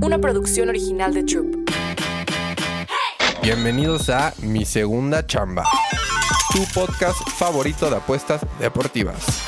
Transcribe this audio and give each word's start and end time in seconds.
una 0.00 0.18
producción 0.18 0.68
original 0.68 1.12
de 1.12 1.22
Troop. 1.24 1.70
Bienvenidos 3.42 4.08
a 4.08 4.32
Mi 4.42 4.64
Segunda 4.64 5.26
Chamba, 5.26 5.64
tu 6.52 6.64
podcast 6.72 7.18
favorito 7.36 7.90
de 7.90 7.96
apuestas 7.96 8.40
deportivas. 8.60 9.42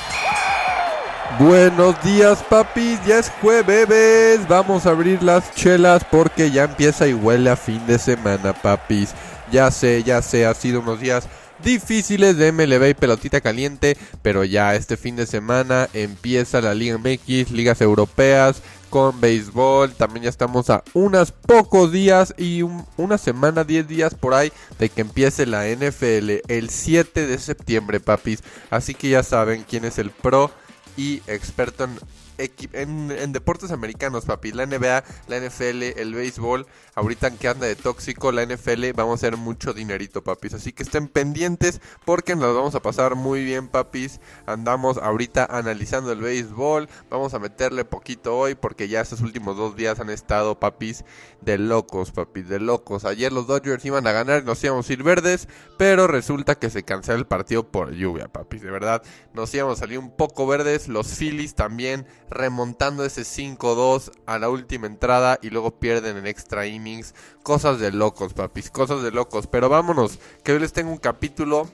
Buenos 1.38 2.00
días, 2.04 2.42
papis. 2.48 2.98
Ya 3.06 3.18
es 3.18 3.30
jueves. 3.40 4.46
Vamos 4.46 4.86
a 4.86 4.90
abrir 4.90 5.22
las 5.22 5.52
chelas 5.54 6.04
porque 6.04 6.50
ya 6.50 6.64
empieza 6.64 7.08
y 7.08 7.14
huele 7.14 7.50
a 7.50 7.56
fin 7.56 7.84
de 7.86 7.98
semana, 7.98 8.52
papis. 8.52 9.14
Ya 9.50 9.70
sé, 9.70 10.02
ya 10.04 10.22
sé, 10.22 10.46
ha 10.46 10.54
sido 10.54 10.80
unos 10.80 11.00
días 11.00 11.28
difíciles 11.62 12.36
de 12.36 12.52
MLB 12.52 12.90
y 12.90 12.94
pelotita 12.94 13.40
caliente, 13.40 13.96
pero 14.22 14.44
ya 14.44 14.74
este 14.74 14.96
fin 14.96 15.16
de 15.16 15.26
semana 15.26 15.88
empieza 15.92 16.60
la 16.60 16.74
Liga 16.74 16.98
MX, 16.98 17.50
ligas 17.50 17.80
europeas 17.80 18.62
con 18.94 19.20
béisbol, 19.20 19.92
también 19.94 20.22
ya 20.22 20.30
estamos 20.30 20.70
a 20.70 20.84
unos 20.92 21.32
pocos 21.32 21.90
días 21.90 22.32
y 22.38 22.62
una 22.96 23.18
semana, 23.18 23.64
10 23.64 23.88
días 23.88 24.14
por 24.14 24.34
ahí 24.34 24.52
de 24.78 24.88
que 24.88 25.00
empiece 25.00 25.46
la 25.46 25.66
NFL 25.66 26.42
el 26.46 26.70
7 26.70 27.26
de 27.26 27.38
septiembre, 27.40 27.98
papis. 27.98 28.44
Así 28.70 28.94
que 28.94 29.08
ya 29.08 29.24
saben 29.24 29.64
quién 29.68 29.84
es 29.84 29.98
el 29.98 30.12
pro 30.12 30.52
y 30.96 31.22
experto 31.26 31.82
en 31.82 31.98
en, 32.38 33.32
deportes 33.32 33.70
americanos, 33.70 34.24
papi. 34.24 34.52
La 34.52 34.66
NBA, 34.66 35.04
la 35.28 35.40
NFL, 35.40 35.82
el 35.98 36.14
béisbol. 36.14 36.66
Ahorita 36.94 37.30
que 37.32 37.48
anda 37.48 37.66
de 37.66 37.74
tóxico, 37.74 38.30
la 38.30 38.44
NFL, 38.44 38.92
vamos 38.94 39.12
a 39.12 39.26
hacer 39.26 39.36
mucho 39.36 39.72
dinerito, 39.72 40.22
papis. 40.22 40.54
Así 40.54 40.72
que 40.72 40.82
estén 40.82 41.08
pendientes 41.08 41.80
porque 42.04 42.36
nos 42.36 42.54
vamos 42.54 42.74
a 42.74 42.82
pasar 42.82 43.14
muy 43.16 43.44
bien, 43.44 43.68
papis. 43.68 44.20
Andamos 44.46 44.98
ahorita 44.98 45.46
analizando 45.50 46.12
el 46.12 46.20
béisbol. 46.20 46.88
Vamos 47.10 47.34
a 47.34 47.38
meterle 47.38 47.84
poquito 47.84 48.36
hoy 48.36 48.54
porque 48.54 48.88
ya 48.88 49.00
estos 49.00 49.20
últimos 49.20 49.56
dos 49.56 49.74
días 49.76 50.00
han 50.00 50.10
estado, 50.10 50.60
papis, 50.60 51.04
de 51.40 51.58
locos, 51.58 52.12
papis, 52.12 52.48
de 52.48 52.60
locos. 52.60 53.04
Ayer 53.04 53.32
los 53.32 53.46
Dodgers 53.46 53.84
iban 53.84 54.06
a 54.06 54.12
ganar 54.12 54.44
nos 54.44 54.62
íbamos 54.64 54.88
a 54.88 54.92
ir 54.92 55.02
verdes, 55.02 55.48
pero 55.76 56.06
resulta 56.06 56.54
que 56.56 56.70
se 56.70 56.82
cancela 56.82 57.18
el 57.18 57.26
partido 57.26 57.70
por 57.70 57.92
lluvia, 57.92 58.28
papis. 58.28 58.62
De 58.62 58.70
verdad, 58.70 59.02
nos 59.32 59.52
íbamos 59.54 59.78
a 59.78 59.80
salir 59.80 59.98
un 59.98 60.10
poco 60.10 60.46
verdes. 60.46 60.88
Los 60.88 61.08
Phillies 61.08 61.54
también 61.54 62.06
remontando 62.34 63.04
ese 63.04 63.22
5-2 63.22 64.12
a 64.26 64.38
la 64.38 64.50
última 64.50 64.86
entrada 64.86 65.38
y 65.40 65.50
luego 65.50 65.78
pierden 65.78 66.18
en 66.18 66.26
extra 66.26 66.66
innings. 66.66 67.14
Cosas 67.42 67.80
de 67.80 67.92
locos, 67.92 68.34
papis, 68.34 68.70
cosas 68.70 69.02
de 69.02 69.10
locos. 69.10 69.46
Pero 69.46 69.68
vámonos, 69.68 70.18
que 70.42 70.52
hoy 70.52 70.58
les 70.58 70.72
tengo 70.72 70.90
un 70.90 70.98
capítulo 70.98 71.70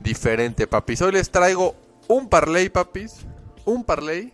diferente, 0.00 0.66
papis. 0.66 1.02
Hoy 1.02 1.12
les 1.12 1.30
traigo 1.30 1.74
un 2.08 2.28
parlay, 2.28 2.68
papis, 2.68 3.26
un 3.64 3.84
parlay 3.84 4.32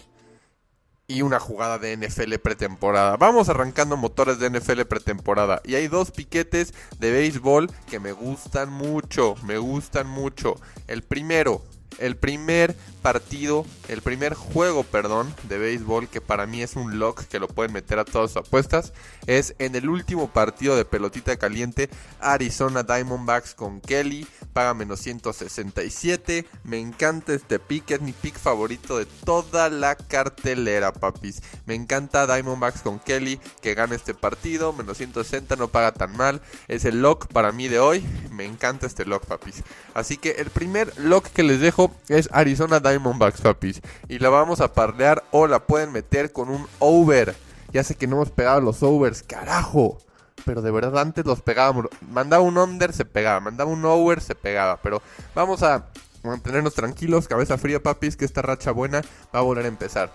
y 1.10 1.22
una 1.22 1.40
jugada 1.40 1.78
de 1.78 1.96
NFL 1.96 2.34
pretemporada. 2.36 3.16
Vamos 3.16 3.48
arrancando 3.48 3.96
motores 3.96 4.38
de 4.38 4.48
NFL 4.48 4.82
pretemporada. 4.82 5.60
Y 5.64 5.74
hay 5.74 5.88
dos 5.88 6.12
piquetes 6.12 6.72
de 6.98 7.10
béisbol 7.10 7.68
que 7.88 7.98
me 7.98 8.12
gustan 8.12 8.70
mucho, 8.70 9.34
me 9.44 9.58
gustan 9.58 10.06
mucho. 10.06 10.54
El 10.86 11.02
primero, 11.02 11.62
el 12.00 12.16
primer 12.16 12.74
partido, 13.02 13.64
el 13.88 14.02
primer 14.02 14.34
juego, 14.34 14.82
perdón, 14.82 15.34
de 15.48 15.58
béisbol 15.58 16.08
que 16.08 16.20
para 16.20 16.46
mí 16.46 16.62
es 16.62 16.76
un 16.76 16.98
lock 16.98 17.22
que 17.22 17.38
lo 17.38 17.48
pueden 17.48 17.72
meter 17.72 17.98
a 17.98 18.04
todas 18.04 18.32
sus 18.32 18.42
apuestas 18.42 18.92
es 19.26 19.54
en 19.58 19.74
el 19.74 19.88
último 19.88 20.32
partido 20.32 20.76
de 20.76 20.84
pelotita 20.84 21.36
caliente 21.36 21.88
Arizona 22.20 22.82
Diamondbacks 22.82 23.54
con 23.54 23.80
Kelly, 23.80 24.26
paga 24.52 24.74
menos 24.74 25.00
167, 25.00 26.46
me 26.64 26.78
encanta 26.78 27.32
este 27.32 27.58
pick, 27.58 27.90
es 27.92 28.00
mi 28.00 28.12
pick 28.12 28.36
favorito 28.38 28.98
de 28.98 29.06
toda 29.24 29.70
la 29.70 29.94
cartelera, 29.94 30.92
papis. 30.92 31.42
Me 31.66 31.74
encanta 31.74 32.26
Diamondbacks 32.26 32.82
con 32.82 32.98
Kelly 32.98 33.40
que 33.62 33.74
gana 33.74 33.94
este 33.94 34.14
partido, 34.14 34.72
menos 34.72 34.98
160 34.98 35.56
no 35.56 35.68
paga 35.68 35.92
tan 35.92 36.16
mal, 36.16 36.40
es 36.68 36.84
el 36.84 37.00
lock 37.02 37.26
para 37.28 37.52
mí 37.52 37.68
de 37.68 37.78
hoy, 37.78 38.04
me 38.32 38.44
encanta 38.44 38.86
este 38.86 39.04
lock, 39.04 39.26
papis. 39.26 39.62
Así 39.94 40.16
que 40.16 40.32
el 40.32 40.50
primer 40.50 40.92
lock 40.98 41.26
que 41.28 41.42
les 41.42 41.60
dejo 41.60 41.89
es 42.08 42.28
Arizona 42.32 42.80
Diamondbacks 42.80 43.40
papis. 43.40 43.80
Y 44.08 44.18
la 44.18 44.28
vamos 44.28 44.60
a 44.60 44.72
parlear 44.72 45.24
o 45.30 45.46
la 45.46 45.66
pueden 45.66 45.92
meter 45.92 46.32
con 46.32 46.48
un 46.48 46.66
over. 46.78 47.34
Ya 47.72 47.84
sé 47.84 47.94
que 47.94 48.06
no 48.06 48.16
hemos 48.16 48.30
pegado 48.30 48.60
los 48.60 48.82
overs, 48.82 49.22
carajo. 49.22 49.98
Pero 50.44 50.62
de 50.62 50.70
verdad 50.70 50.98
antes 50.98 51.24
los 51.26 51.42
pegábamos. 51.42 51.86
Mandaba 52.10 52.42
un 52.42 52.58
under, 52.58 52.92
se 52.92 53.04
pegaba. 53.04 53.40
Mandaba 53.40 53.70
un 53.70 53.84
over, 53.84 54.20
se 54.20 54.34
pegaba. 54.34 54.78
Pero 54.82 55.02
vamos 55.34 55.62
a 55.62 55.86
mantenernos 56.22 56.74
tranquilos, 56.74 57.28
cabeza 57.28 57.58
fría, 57.58 57.82
papis, 57.82 58.16
que 58.16 58.24
esta 58.24 58.42
racha 58.42 58.72
buena 58.72 59.02
va 59.34 59.40
a 59.40 59.42
volver 59.42 59.64
a 59.64 59.68
empezar. 59.68 60.12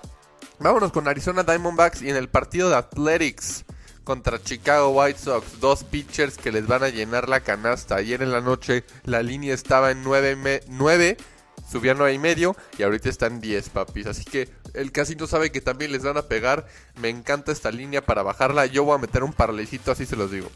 Vámonos 0.59 0.91
con 0.91 1.07
Arizona 1.07 1.43
Diamondbacks 1.43 2.01
y 2.01 2.09
en 2.09 2.15
el 2.15 2.29
partido 2.29 2.69
de 2.69 2.75
Athletics 2.75 3.65
contra 4.05 4.41
Chicago 4.41 4.89
White 4.91 5.19
Sox. 5.19 5.59
Dos 5.59 5.83
pitchers 5.83 6.37
que 6.37 6.51
les 6.51 6.65
van 6.65 6.83
a 6.83 6.89
llenar 6.89 7.27
la 7.27 7.41
canasta. 7.41 7.95
Ayer 7.95 8.21
en 8.21 8.31
la 8.31 8.39
noche 8.39 8.85
la 9.03 9.21
línea 9.21 9.53
estaba 9.53 9.91
en 9.91 10.03
9, 10.03 10.63
9 10.69 11.17
subían 11.69 11.97
9 11.97 12.13
y 12.13 12.19
medio 12.19 12.55
y 12.77 12.83
ahorita 12.83 13.09
están 13.09 13.41
10, 13.41 13.69
papis. 13.69 14.07
Así 14.07 14.23
que 14.23 14.49
el 14.73 14.91
casino 14.91 15.27
sabe 15.27 15.51
que 15.51 15.61
también 15.61 15.91
les 15.91 16.03
van 16.03 16.17
a 16.17 16.23
pegar. 16.23 16.67
Me 16.99 17.09
encanta 17.09 17.51
esta 17.51 17.71
línea 17.71 18.05
para 18.05 18.23
bajarla. 18.23 18.65
Yo 18.65 18.83
voy 18.83 18.95
a 18.95 19.01
meter 19.01 19.23
un 19.23 19.33
paralecito, 19.33 19.91
así 19.91 20.05
se 20.05 20.15
los 20.15 20.31
digo. 20.31 20.49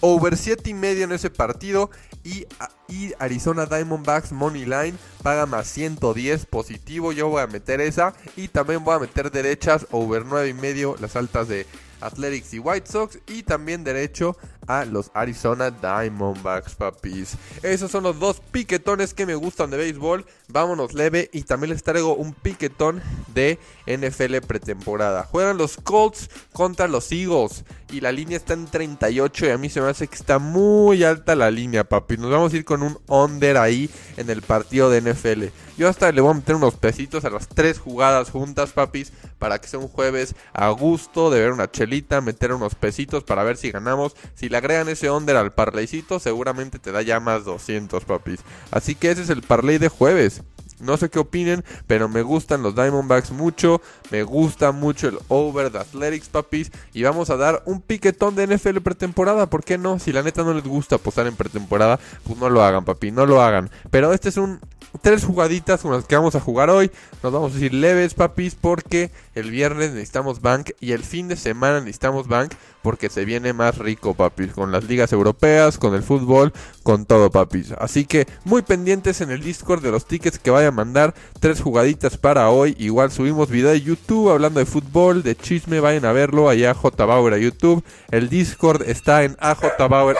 Over 0.00 0.36
7 0.36 0.68
y 0.70 0.74
medio 0.74 1.04
en 1.04 1.12
ese 1.12 1.30
partido. 1.30 1.90
Y, 2.22 2.46
y, 2.88 3.12
Arizona 3.18 3.66
Diamondbacks 3.66 4.32
Money 4.32 4.64
Line 4.64 4.94
paga 5.22 5.46
más 5.46 5.68
110 5.68 6.46
positivo. 6.46 7.12
Yo 7.12 7.28
voy 7.28 7.42
a 7.42 7.46
meter 7.46 7.80
esa. 7.80 8.14
Y 8.36 8.48
también 8.48 8.84
voy 8.84 8.96
a 8.96 8.98
meter 8.98 9.30
derechas. 9.30 9.86
Over 9.90 10.26
9 10.26 10.48
y 10.48 10.54
medio. 10.54 10.96
Las 11.00 11.16
altas 11.16 11.48
de 11.48 11.66
Athletics 12.00 12.52
y 12.54 12.58
White 12.58 12.90
Sox. 12.90 13.18
Y 13.26 13.42
también 13.42 13.84
derecho 13.84 14.36
a 14.66 14.84
los 14.84 15.10
Arizona 15.14 15.70
Diamondbacks, 15.70 16.74
papis. 16.74 17.36
Esos 17.62 17.90
son 17.90 18.04
los 18.04 18.18
dos 18.18 18.40
piquetones 18.50 19.14
que 19.14 19.26
me 19.26 19.34
gustan 19.34 19.70
de 19.70 19.76
béisbol. 19.76 20.24
Vámonos 20.48 20.94
leve 20.94 21.30
y 21.32 21.42
también 21.42 21.72
les 21.72 21.82
traigo 21.82 22.14
un 22.14 22.32
piquetón 22.32 23.02
de 23.34 23.58
NFL 23.86 24.38
pretemporada. 24.46 25.24
Juegan 25.24 25.58
los 25.58 25.76
Colts 25.76 26.30
contra 26.52 26.88
los 26.88 27.10
Eagles 27.12 27.64
y 27.90 28.00
la 28.00 28.12
línea 28.12 28.36
está 28.36 28.54
en 28.54 28.66
38 28.66 29.46
y 29.46 29.50
a 29.50 29.58
mí 29.58 29.68
se 29.68 29.80
me 29.80 29.88
hace 29.88 30.08
que 30.08 30.16
está 30.16 30.38
muy 30.38 31.04
alta 31.04 31.36
la 31.36 31.50
línea, 31.50 31.84
papis. 31.84 32.18
Nos 32.18 32.30
vamos 32.30 32.52
a 32.52 32.56
ir 32.56 32.64
con 32.64 32.82
un 32.82 32.98
under 33.06 33.56
ahí 33.56 33.88
en 34.16 34.28
el 34.28 34.42
partido 34.42 34.90
de 34.90 35.00
NFL. 35.00 35.44
Yo 35.78 35.88
hasta 35.88 36.10
le 36.10 36.20
voy 36.20 36.32
a 36.32 36.34
meter 36.34 36.56
unos 36.56 36.74
pesitos 36.74 37.24
a 37.24 37.30
las 37.30 37.48
tres 37.48 37.78
jugadas 37.78 38.30
juntas, 38.30 38.72
papis, 38.72 39.12
para 39.38 39.60
que 39.60 39.68
sea 39.68 39.78
un 39.78 39.88
jueves 39.88 40.34
a 40.52 40.68
gusto 40.70 41.30
de 41.30 41.40
ver 41.40 41.52
una 41.52 41.70
chelita, 41.70 42.20
meter 42.20 42.52
unos 42.52 42.74
pesitos 42.74 43.24
para 43.24 43.44
ver 43.44 43.56
si 43.56 43.70
ganamos. 43.70 44.16
Si 44.34 44.48
le 44.48 44.56
agregan 44.56 44.88
ese 44.88 45.10
under 45.10 45.36
al 45.36 45.52
parlaycito, 45.52 46.18
seguramente 46.18 46.78
te 46.78 46.92
da 46.92 47.02
ya 47.02 47.20
más 47.20 47.44
200, 47.44 48.04
papis. 48.04 48.40
Así 48.70 48.94
que 48.94 49.10
ese 49.10 49.22
es 49.22 49.30
el 49.30 49.42
parlay 49.42 49.78
de 49.78 49.88
jueves. 49.88 50.42
No 50.80 50.96
sé 50.96 51.08
qué 51.08 51.18
opinen, 51.18 51.64
pero 51.86 52.08
me 52.08 52.22
gustan 52.22 52.62
los 52.62 52.74
Diamondbacks 52.74 53.30
mucho. 53.30 53.80
Me 54.10 54.22
gusta 54.22 54.72
mucho 54.72 55.08
el 55.08 55.18
over 55.28 55.70
de 55.70 55.78
Athletics, 55.78 56.28
papis. 56.28 56.70
Y 56.92 57.02
vamos 57.02 57.30
a 57.30 57.36
dar 57.36 57.62
un 57.66 57.80
piquetón 57.80 58.34
de 58.34 58.46
NFL 58.46 58.78
pretemporada. 58.80 59.48
¿Por 59.48 59.64
qué 59.64 59.78
no? 59.78 59.98
Si 59.98 60.12
la 60.12 60.22
neta 60.22 60.42
no 60.42 60.54
les 60.54 60.64
gusta 60.64 60.96
apostar 60.96 61.26
en 61.26 61.36
pretemporada, 61.36 61.98
pues 62.24 62.38
no 62.38 62.50
lo 62.50 62.62
hagan, 62.62 62.84
papi. 62.84 63.10
No 63.10 63.26
lo 63.26 63.42
hagan. 63.42 63.70
Pero 63.90 64.12
este 64.12 64.28
es 64.28 64.36
un 64.36 64.60
tres 65.00 65.24
jugaditas 65.24 65.80
con 65.80 65.92
las 65.92 66.04
que 66.04 66.16
vamos 66.16 66.34
a 66.34 66.40
jugar 66.40 66.70
hoy. 66.70 66.90
Nos 67.22 67.32
vamos 67.32 67.52
a 67.52 67.54
decir 67.54 67.74
leves, 67.74 68.14
papis, 68.14 68.54
porque 68.54 69.10
el 69.34 69.50
viernes 69.50 69.92
necesitamos 69.92 70.40
bank 70.40 70.70
y 70.80 70.92
el 70.92 71.02
fin 71.02 71.28
de 71.28 71.36
semana 71.36 71.80
necesitamos 71.80 72.28
bank 72.28 72.52
porque 72.82 73.10
se 73.10 73.24
viene 73.24 73.52
más 73.52 73.78
rico, 73.78 74.14
papis, 74.14 74.52
con 74.52 74.70
las 74.70 74.84
ligas 74.84 75.12
europeas, 75.12 75.76
con 75.76 75.94
el 75.94 76.04
fútbol, 76.04 76.52
con 76.84 77.04
todo, 77.04 77.32
papis. 77.32 77.72
Así 77.72 78.04
que 78.04 78.28
muy 78.44 78.62
pendientes 78.62 79.20
en 79.20 79.32
el 79.32 79.42
Discord 79.42 79.82
de 79.82 79.90
los 79.90 80.06
tickets 80.06 80.38
que 80.38 80.52
vaya 80.52 80.68
a 80.68 80.72
mandar. 80.72 81.12
Tres 81.40 81.60
jugaditas 81.60 82.16
para 82.16 82.48
hoy. 82.50 82.76
Igual 82.78 83.10
subimos 83.10 83.50
video 83.50 83.70
de 83.70 83.80
YouTube 83.80 84.30
hablando 84.30 84.60
de 84.60 84.66
fútbol, 84.66 85.24
de 85.24 85.36
chisme, 85.36 85.80
vayan 85.80 86.04
a 86.04 86.12
verlo 86.12 86.48
allá 86.48 86.74
J 86.74 87.04
Bauer 87.04 87.34
a 87.34 87.38
YouTube. 87.38 87.82
El 88.10 88.28
Discord 88.28 88.82
está 88.82 89.24
en 89.24 89.36
AJ 89.40 89.88
Bauer 89.88 90.16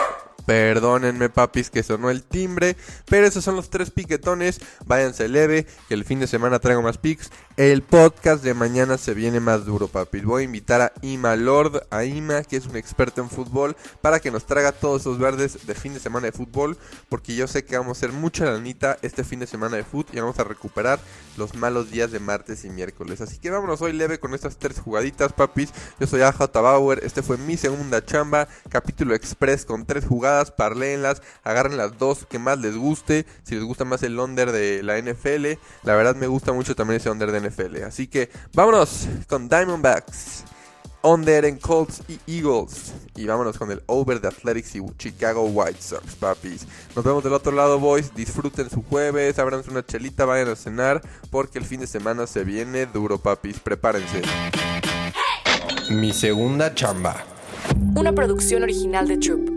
Perdónenme, 0.47 1.29
papis, 1.29 1.71
que 1.71 1.83
sonó 1.83 2.09
el 2.09 2.23
timbre. 2.23 2.77
Pero 3.11 3.27
esos 3.27 3.45
son 3.45 3.57
los 3.57 3.69
tres 3.69 3.91
piquetones. 3.91 4.61
Váyanse 4.87 5.29
leve, 5.29 5.67
que 5.89 5.95
el 5.95 6.05
fin 6.05 6.21
de 6.21 6.29
semana 6.29 6.61
traigo 6.61 6.83
más 6.83 6.99
pics. 6.99 7.31
El 7.57 7.83
podcast 7.83 8.45
de 8.45 8.55
mañana 8.55 8.97
se 8.97 9.15
viene 9.15 9.41
más 9.41 9.65
duro, 9.65 9.89
papis. 9.89 10.25
Voy 10.25 10.43
a 10.43 10.45
invitar 10.45 10.81
a 10.81 10.93
Ima 11.03 11.35
Lord, 11.37 11.87
a 11.91 12.05
Ima, 12.05 12.45
que 12.45 12.57
es 12.57 12.67
un 12.67 12.77
experto 12.77 13.23
en 13.23 13.31
fútbol, 13.31 13.77
para 14.01 14.21
que 14.21 14.31
nos 14.31 14.47
traiga 14.47 14.73
todos 14.73 15.01
esos 15.03 15.19
verdes 15.19 15.67
de 15.67 15.75
fin 15.75 15.95
de 15.95 16.01
semana 16.01 16.27
de 16.27 16.33
fútbol. 16.33 16.79
Porque 17.09 17.35
yo 17.35 17.49
sé 17.49 17.65
que 17.65 17.77
vamos 17.77 17.97
a 17.97 17.99
hacer 17.99 18.13
mucha 18.13 18.45
lanita 18.45 18.99
este 19.03 19.25
fin 19.25 19.41
de 19.41 19.47
semana 19.47 19.77
de 19.77 19.85
fútbol 19.85 19.97
y 20.13 20.21
vamos 20.21 20.39
a 20.39 20.45
recuperar 20.45 21.01
los 21.37 21.55
malos 21.55 21.91
días 21.91 22.13
de 22.13 22.21
martes 22.21 22.65
y 22.65 22.71
miércoles. 22.71 23.21
Así 23.21 23.39
que 23.39 23.51
vámonos 23.51 23.83
hoy 23.83 23.93
leve 23.93 24.21
con 24.21 24.35
estas 24.35 24.59
tres 24.59 24.79
jugaditas, 24.79 25.33
papis. 25.33 25.73
Yo 25.99 26.07
soy 26.07 26.23
AJ 26.23 26.53
Bauer. 26.53 27.01
Este 27.03 27.23
fue 27.23 27.37
mi 27.37 27.57
segunda 27.57 28.05
chamba. 28.05 28.47
Capítulo 28.69 29.15
express 29.15 29.65
con 29.65 29.87
tres 29.87 30.05
jugadas 30.05 30.36
parléenlas, 30.45 31.23
agarren 31.43 31.77
las 31.77 31.99
dos 31.99 32.27
que 32.29 32.39
más 32.39 32.59
les 32.59 32.77
guste. 32.77 33.27
Si 33.43 33.55
les 33.55 33.65
gusta 33.65 33.85
más 33.85 34.03
el 34.03 34.19
under 34.19 34.53
de 34.53 34.83
la 34.83 34.99
NFL, 34.99 35.59
la 35.83 35.97
verdad 35.97 36.17
me 36.17 36.27
gusta 36.27 36.53
mucho 36.53 36.75
también 36.77 37.01
ese 37.01 37.11
under 37.11 37.33
de 37.33 37.49
NFL. 37.49 37.83
Así 37.85 38.07
que 38.07 38.31
vámonos 38.55 39.09
con 39.29 39.49
Diamondbacks. 39.49 40.45
under 41.03 41.45
en 41.45 41.59
Colts 41.59 42.03
y 42.09 42.19
Eagles. 42.27 42.93
Y 43.15 43.27
vámonos 43.27 43.57
con 43.57 43.71
el 43.71 43.81
over 43.87 44.21
de 44.21 44.29
Athletics 44.29 44.75
y 44.75 44.83
Chicago 44.99 45.45
White 45.45 45.81
Sox, 45.81 46.17
papis. 46.17 46.67
Nos 46.95 47.05
vemos 47.05 47.23
del 47.23 47.33
otro 47.33 47.53
lado, 47.53 47.79
boys. 47.79 48.13
Disfruten 48.15 48.69
su 48.69 48.83
jueves, 48.83 49.39
abranse 49.39 49.71
una 49.71 49.87
chelita, 49.87 50.25
vayan 50.25 50.49
a 50.49 50.57
cenar, 50.57 51.01
porque 51.31 51.59
el 51.59 51.65
fin 51.65 51.81
de 51.81 51.87
semana 51.87 52.27
se 52.27 52.45
viene 52.45 52.87
duro, 52.87 53.19
papis. 53.19 53.61
Prepárense. 53.61 54.23
Mi 55.91 56.13
segunda 56.13 56.75
chamba. 56.75 57.25
Una 57.95 58.13
producción 58.13 58.65
original 58.65 59.07
de 59.07 59.19
Troop. 59.19 59.56